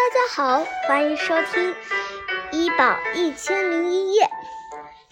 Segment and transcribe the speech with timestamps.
[0.00, 1.74] 大家好，欢迎收听
[2.52, 4.24] 《医保一千零一夜》。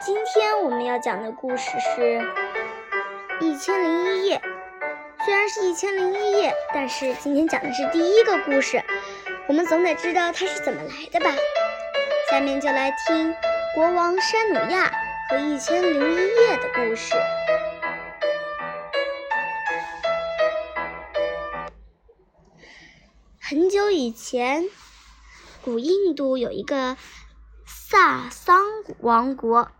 [0.00, 2.00] 今天我们要讲的故事是
[3.38, 4.38] 《一千零一夜》。
[5.26, 8.82] 虽然是一千零一夜，但是今天讲的是第一个故事，
[9.46, 11.32] 我们总得知道它是怎么来的吧？
[12.30, 13.36] 下面就来听
[13.74, 14.90] 国王山努亚
[15.28, 17.14] 和一千零一夜的故事。
[23.40, 24.64] 很久以前，
[25.62, 26.96] 古印度有一个
[27.66, 28.64] 萨桑
[29.00, 29.70] 王国，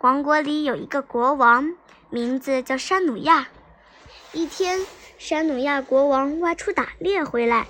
[0.00, 1.74] 王国里有一个国王，
[2.10, 3.48] 名字叫山努亚。
[4.32, 4.84] 一天，
[5.16, 7.68] 山努亚国王外出打猎回来，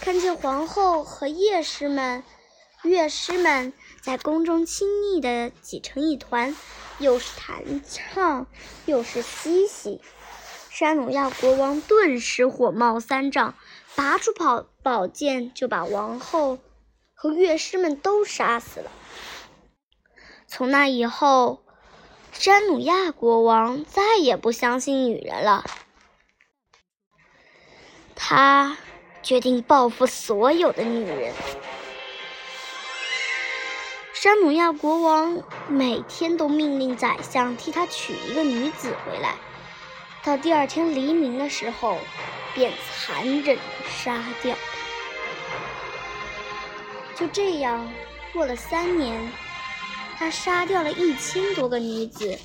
[0.00, 2.24] 看见皇后和乐师们、
[2.82, 6.56] 乐师们在宫中亲昵地挤成一团，
[6.98, 8.46] 又是弹唱，
[8.86, 10.00] 又是嬉戏。
[10.70, 13.54] 山努亚国王顿时火冒三丈。
[13.96, 16.58] 拔出宝宝剑，就把王后
[17.22, 18.90] 和乐师们都杀死了。
[20.46, 21.62] 从那以后，
[22.32, 25.66] 山努亚国王再也不相信女人了。
[28.14, 28.78] 他
[29.22, 31.34] 决定报复所有的女人。
[34.14, 39.34] 山努亚国王每天都命令宰相替他娶一个女子回来。
[40.24, 41.98] 到第二天黎明的时候。
[42.52, 44.56] 便残忍地杀掉。
[47.20, 47.86] 就这样
[48.32, 49.30] 过了三年，
[50.16, 52.38] 他杀掉了一千多个女子。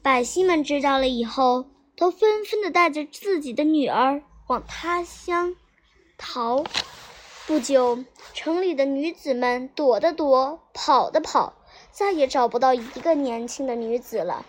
[0.00, 1.64] 百姓们知道了以后，
[1.96, 5.56] 都纷纷的带着自己的女儿往他乡
[6.16, 6.62] 逃。
[7.48, 11.54] 不久，城里的女子们躲的躲，跑的跑，
[11.90, 14.46] 再也找不到一个年轻的女子了。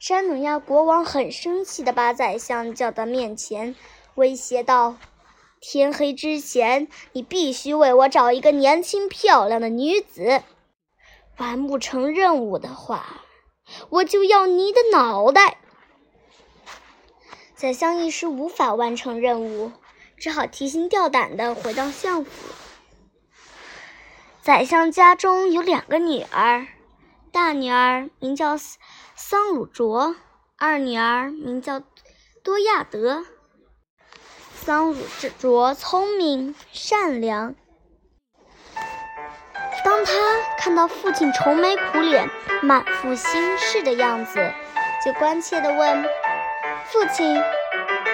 [0.00, 3.76] 山努亚国王很生气的把宰相叫到面前，
[4.14, 4.96] 威胁道
[5.64, 10.42] ：“天黑之前，你必须为我找一个年轻漂亮的女子。
[11.38, 13.22] 完不成任务的话，
[13.88, 15.58] 我就要你的脑袋。”
[17.54, 19.70] 宰相一时无法完成任务，
[20.16, 22.30] 只好提心吊胆地回到相府。
[24.42, 26.66] 宰相家中有两个女儿，
[27.30, 28.58] 大女儿名叫。
[29.14, 30.16] 桑鲁卓
[30.58, 31.80] 二女儿名叫
[32.42, 33.24] 多亚德。
[34.64, 34.96] 桑鲁
[35.40, 37.56] 卓聪明善良。
[39.84, 40.12] 当他
[40.56, 42.30] 看到父亲愁眉苦脸、
[42.62, 44.52] 满腹心事的样子，
[45.04, 46.04] 就关切地问
[46.86, 47.42] ：“父亲，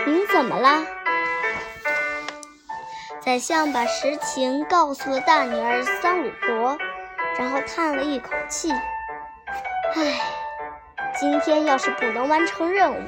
[0.06, 0.86] 您怎么了？”
[3.20, 6.78] 宰相把实情告诉了大女儿桑鲁卓，
[7.38, 8.72] 然后叹了一口气
[9.96, 10.18] ：“唉。”
[11.20, 13.02] 今天要是不能完成任务，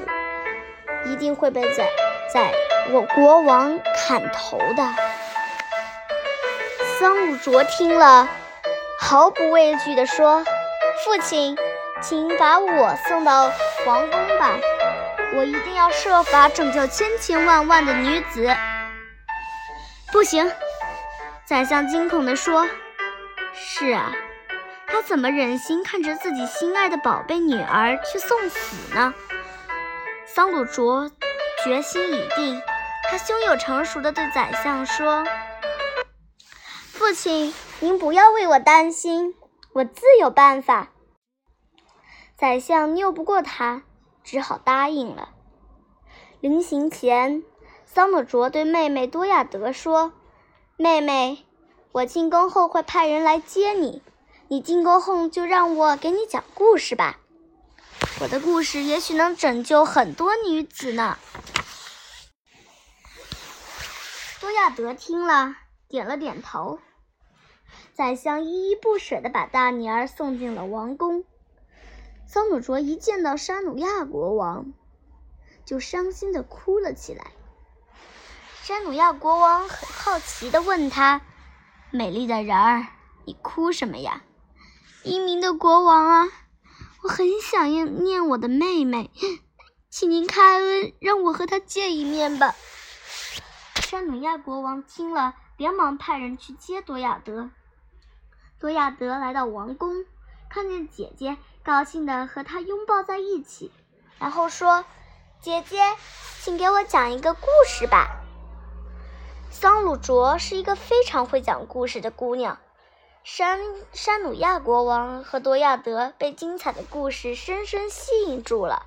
[1.07, 1.89] 一定会被宰
[2.35, 2.53] 宰
[2.93, 4.95] 我国王砍头的。
[6.99, 8.29] 桑鲁卓听了，
[8.99, 10.45] 毫不畏惧地说
[11.05, 11.57] ：“父亲，
[12.03, 13.51] 请把我送到
[13.85, 14.59] 皇宫吧，
[15.37, 18.57] 我一定要设法拯救千千万万的女子。”
[20.11, 20.51] 不行，
[21.45, 22.67] 宰相惊恐地说
[23.55, 24.13] ：“是啊。”
[24.93, 29.15] 他怎么忍心看着自己心爱的宝贝女儿去送死呢？
[30.27, 31.09] 桑鲁卓
[31.65, 32.61] 决心已定，
[33.11, 35.27] 他胸有成竹地对宰相说
[36.87, 39.35] ：“父亲，您不要为我担心，
[39.73, 40.91] 我自有办法。”
[42.39, 43.83] 宰相拗不过他，
[44.23, 45.31] 只好答应了。
[46.39, 47.43] 临行前，
[47.85, 50.13] 桑鲁卓对妹妹多亚德说
[50.79, 51.45] ：“妹妹，
[51.91, 54.05] 我进宫后会派人来接你。”
[54.47, 57.19] 你进宫后就让我给你讲故事吧，
[58.21, 61.19] 我的故事也许能拯救很多女子呢。
[64.53, 65.57] 亚德听了，
[65.89, 66.79] 点了点头。
[67.95, 71.25] 宰相依依不舍地把大女儿送进了王宫。
[72.27, 74.73] 桑努卓一见到沙努亚国王，
[75.65, 77.33] 就伤心地哭了起来。
[78.63, 81.23] 沙努亚国王很好奇地问他
[81.91, 82.87] ：“美丽的人儿，
[83.25, 84.23] 你哭什么呀？”
[85.03, 86.29] 英明的国王啊，
[87.03, 89.11] 我很想念我的妹妹，
[89.89, 92.55] 请您开恩，让我和她见一面吧。
[93.91, 97.51] 山努亚国王听了，连忙派人去接多亚德。
[98.61, 100.05] 多亚德来到王宫，
[100.49, 103.73] 看见姐姐，高兴地和她拥抱在一起，
[104.21, 104.85] 然后说
[105.43, 105.81] ：“姐姐，
[106.41, 108.21] 请给我讲一个故事吧。”
[109.51, 112.61] 桑鲁卓是一个非常会讲故事的姑娘。
[113.25, 113.59] 山
[113.93, 118.87] 山努亚国王和多亚德被精彩的故事深深吸引住了，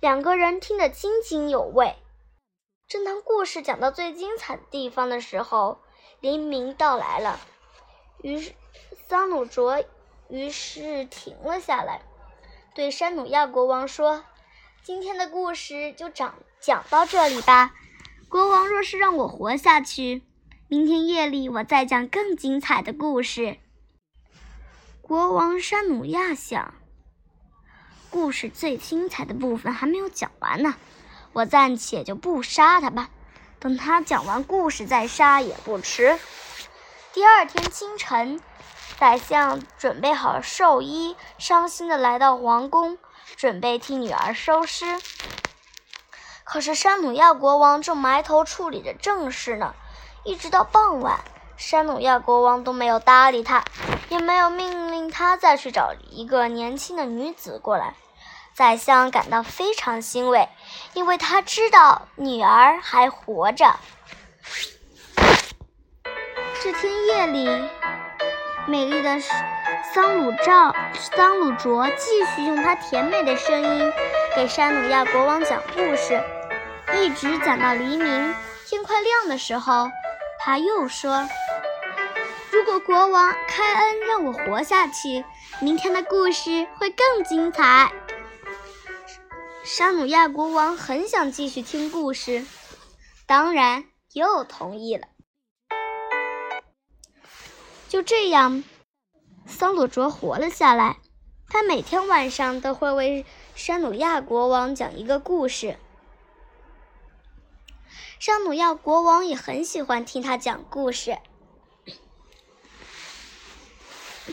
[0.00, 1.94] 两个人听得津津有味。
[2.92, 5.80] 正当故事讲到最精彩的地方的时候，
[6.20, 7.40] 黎明到来了。
[8.20, 8.52] 于是
[9.08, 9.82] 桑努卓
[10.28, 12.02] 于是停了下来，
[12.74, 14.26] 对山努亚国王说
[14.84, 17.74] ：“今天的故事就讲讲到这里吧。
[18.28, 20.20] 国王若是让我活下去，
[20.68, 23.56] 明天夜里我再讲更精彩的故事。”
[25.00, 26.74] 国王山努亚想，
[28.10, 30.74] 故事最精彩的部分还没有讲完呢，
[31.32, 33.08] 我暂且就不杀他吧，
[33.58, 36.18] 等他讲完故事再杀也不迟。
[37.12, 38.40] 第二天清晨，
[38.98, 42.98] 宰相准备好寿衣，伤心的来到皇宫，
[43.36, 44.98] 准备替女儿收尸。
[46.44, 49.74] 可是山努亚国王正埋头处理着正事呢，
[50.24, 51.20] 一直到傍晚。
[51.56, 53.64] 山努亚国王都没有搭理他，
[54.08, 57.94] 也没有命令他再去找一个年轻的女子过来。
[58.54, 60.48] 宰相感到非常欣慰，
[60.94, 63.76] 因为他知道女儿还活着。
[66.62, 67.48] 这天夜里，
[68.66, 69.18] 美丽的
[69.92, 70.74] 桑鲁赵
[71.16, 73.92] 桑鲁卓继续用他甜美的声音
[74.36, 76.22] 给山努亚国王讲故事，
[76.94, 78.34] 一直讲到黎明。
[78.66, 79.90] 天快亮的时候，
[80.38, 81.28] 他又说。
[82.50, 85.24] 如果国王开恩让我活下去，
[85.58, 87.90] 明天的故事会更精彩。
[89.64, 92.44] 沙努亚国王很想继续听故事，
[93.26, 95.06] 当然又同意了。
[97.88, 98.64] 就这样，
[99.46, 100.96] 桑鲁卓活了下来。
[101.48, 103.24] 他每天晚上都会为
[103.54, 105.78] 沙努亚国王讲一个故事。
[108.18, 111.18] 沙努亚国王也很喜欢听他讲故事。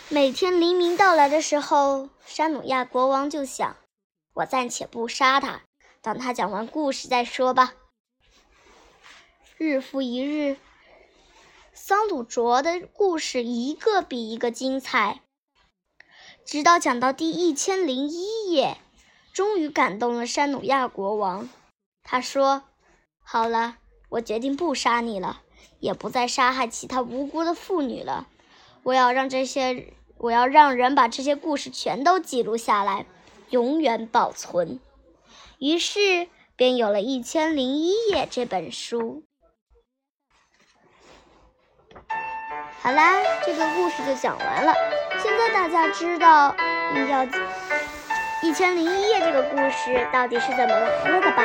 [0.08, 3.76] 每天黎明到来的时候，山努亚国王就想
[4.40, 5.64] ：“我暂且不杀他，
[6.02, 7.74] 等他讲完故事再说吧。”
[9.58, 10.56] 日复一日，
[11.74, 15.20] 桑鲁卓的故事一个比一个精彩，
[16.46, 18.78] 直到讲到第一千零一页，
[19.34, 21.50] 终于感动了山努亚国王。
[22.02, 22.64] 他说
[23.22, 23.76] ：“好了，
[24.08, 25.42] 我决定不杀你了，
[25.82, 28.30] 也不再杀害其他无辜的妇女了。”
[28.84, 33.06] 我要让这些，我要让人把这些故事全都记录下来，
[33.50, 34.80] 永远保存。
[35.60, 39.24] 于是便有了一千零一夜这本书。
[42.82, 44.74] 好啦，这个故事就讲完了。
[45.22, 46.56] 现在大家知道
[47.10, 47.26] 要
[48.42, 51.44] 一千零一夜这个故事到底是怎么来了的吧？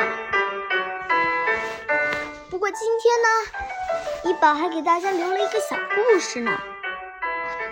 [2.49, 6.57] 不过今天呢，一宝还给大家留了一个小故事呢。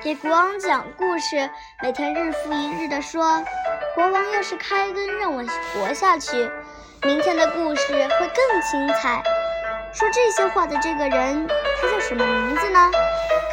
[0.01, 1.49] 给国王讲故事，
[1.81, 3.43] 每天日复一日的说。
[3.95, 5.43] 国王要是开恩让我
[5.73, 6.49] 活下去，
[7.03, 9.21] 明天的故事会更精彩。
[9.93, 12.89] 说这些话的这个人，他叫什么名字呢？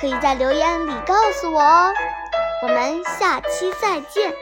[0.00, 1.92] 可以在留言里告诉我哦。
[2.62, 4.34] 我们下期再见。